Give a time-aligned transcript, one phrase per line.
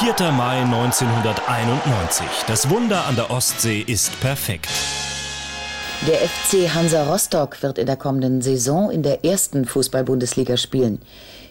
[0.00, 0.30] 4.
[0.30, 2.24] Mai 1991.
[2.46, 4.68] Das Wunder an der Ostsee ist perfekt.
[6.06, 11.00] Der FC Hansa Rostock wird in der kommenden Saison in der ersten Fußball-Bundesliga spielen.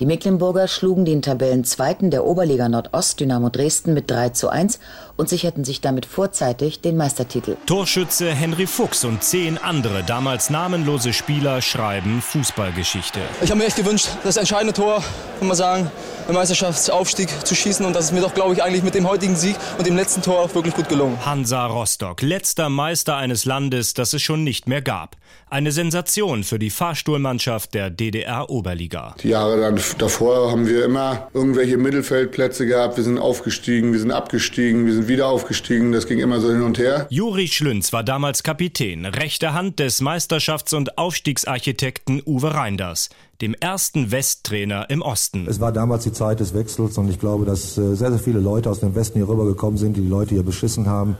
[0.00, 4.80] Die Mecklenburger schlugen den Tabellenzweiten der Oberliga Nordost Dynamo Dresden mit 3 zu 1
[5.18, 7.58] und sicherten sich damit vorzeitig den Meistertitel.
[7.66, 13.20] Torschütze Henry Fuchs und zehn andere damals namenlose Spieler schreiben Fußballgeschichte.
[13.42, 15.04] Ich habe mir echt gewünscht, das entscheidende Tor,
[15.38, 15.90] kann man sagen,
[16.28, 19.36] im Meisterschaftsaufstieg zu schießen und das ist mir doch, glaube ich, eigentlich mit dem heutigen
[19.36, 21.18] Sieg und dem letzten Tor auch wirklich gut gelungen.
[21.26, 25.16] Hansa Rostock, letzter Meister eines Landes, das es schon nicht mehr gab.
[25.50, 29.16] Eine Sensation für die Fahrstuhlmannschaft der DDR-Oberliga.
[29.22, 32.96] Die Jahre dann davor haben wir immer irgendwelche Mittelfeldplätze gehabt.
[32.96, 35.92] Wir sind aufgestiegen, wir sind abgestiegen, wir sind wieder aufgestiegen.
[35.92, 37.06] Das ging immer so hin und her.
[37.10, 44.10] Juri Schlünz war damals Kapitän, rechte Hand des Meisterschafts- und Aufstiegsarchitekten Uwe Reinders dem ersten
[44.10, 45.46] Westtrainer im Osten.
[45.48, 48.40] Es war damals die Zeit des Wechsels und ich glaube, dass äh, sehr, sehr viele
[48.40, 51.16] Leute aus dem Westen hier rübergekommen sind, die die Leute hier beschissen haben.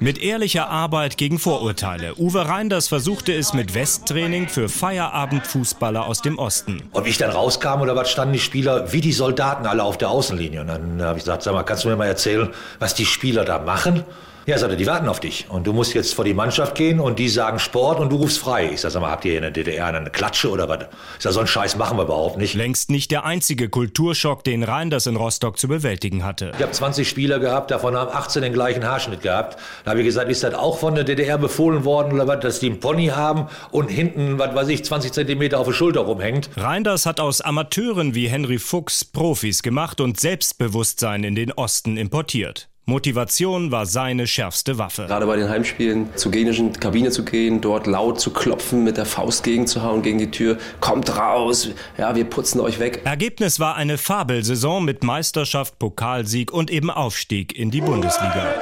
[0.00, 2.14] Mit ehrlicher Arbeit gegen Vorurteile.
[2.18, 6.82] Uwe Reinders versuchte es mit Westtraining für Feierabendfußballer aus dem Osten.
[6.92, 9.98] Und wie ich dann rauskam oder was, standen die Spieler wie die Soldaten alle auf
[9.98, 10.60] der Außenlinie.
[10.60, 12.48] Und dann habe ich gesagt, sag mal, kannst du mir mal erzählen,
[12.78, 14.04] was die Spieler da machen?
[14.46, 15.46] Ja, sagt er, die warten auf dich.
[15.48, 18.38] Und du musst jetzt vor die Mannschaft gehen und die sagen Sport und du rufst
[18.38, 18.70] frei.
[18.74, 20.80] Ich sag, sag mal, habt ihr in der DDR eine Klatsche oder was?
[21.16, 22.52] Ich sag, so einen Scheiß machen wir überhaupt nicht.
[22.52, 26.52] Längst nicht der einzige Kulturschock, den Reinders in Rostock zu bewältigen hatte.
[26.56, 29.58] Ich habe 20 Spieler gehabt, davon haben 18 den gleichen Haarschnitt gehabt.
[29.84, 32.60] Da habe ich gesagt, ist das auch von der DDR befohlen worden oder was, dass
[32.60, 36.50] die einen Pony haben und hinten, was weiß ich, 20 Zentimeter auf der Schulter rumhängt?
[36.56, 42.68] Reinders hat aus Amateuren wie Henry Fuchs Profis gemacht und Selbstbewusstsein in den Osten importiert.
[42.86, 45.06] Motivation war seine schärfste Waffe.
[45.06, 49.06] Gerade bei den Heimspielen zur gegnerischen Kabine zu gehen, dort laut zu klopfen, mit der
[49.06, 50.58] Faust gegenzuhauen gegen die Tür.
[50.80, 53.00] Kommt raus, ja, wir putzen euch weg.
[53.04, 58.54] Ergebnis war eine Fabelsaison mit Meisterschaft, Pokalsieg und eben Aufstieg in die Bundesliga.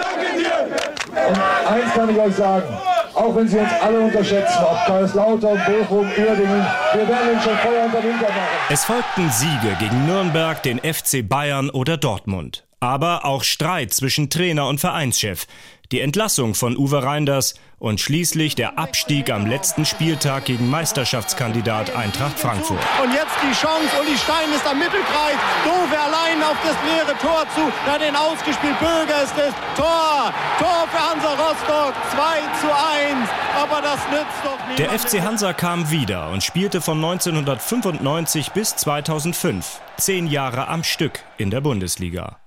[1.29, 2.69] Und eins kann ich euch sagen,
[3.14, 7.86] auch wenn Sie uns alle unterschätzen, ob Kaiserslautern, Bochum, Uerdingen, wir werden uns schon Feuer
[7.86, 8.48] unter Winter machen.
[8.70, 12.64] Es folgten Siege gegen Nürnberg, den FC Bayern oder Dortmund.
[12.83, 15.47] Aber auch Streit zwischen Trainer und Vereinschef,
[15.93, 22.41] die Entlassung von Uwe Reinders und schließlich der Abstieg am letzten Spieltag gegen Meisterschaftskandidat Eintracht
[22.41, 22.81] Frankfurt.
[23.01, 27.47] Und jetzt die Chance, Uli Stein ist am Mittelkreis, Dove allein auf das leere Tor
[27.55, 33.31] zu, da den ausgespielt, Böger ist es, Tor, Tor für Hansa Rostock, 2 zu 1,
[33.63, 34.81] aber das nützt doch nicht.
[34.81, 41.20] Der FC Hansa kam wieder und spielte von 1995 bis 2005, zehn Jahre am Stück
[41.39, 42.42] in der Bundesliga.